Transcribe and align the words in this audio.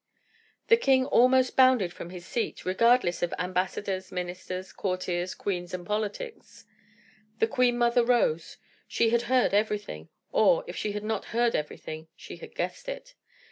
The 0.65 0.77
king 0.77 1.05
almost 1.05 1.55
bounded 1.55 1.93
from 1.93 2.09
his 2.09 2.25
seat, 2.25 2.65
regardless 2.65 3.21
of 3.21 3.35
ambassadors, 3.37 4.11
ministers, 4.11 4.73
courtiers, 4.73 5.35
queens, 5.35 5.75
and 5.75 5.85
politics. 5.85 6.65
The 7.37 7.45
queen 7.45 7.77
mother 7.77 8.03
rose; 8.03 8.57
she 8.87 9.11
had 9.11 9.21
heard 9.29 9.53
everything, 9.53 10.09
or, 10.31 10.63
if 10.65 10.75
she 10.75 10.93
had 10.93 11.03
not 11.03 11.25
heard 11.37 11.55
everything, 11.55 12.07
she 12.15 12.37
had 12.37 12.55
guessed 12.55 12.89
it. 12.89 13.13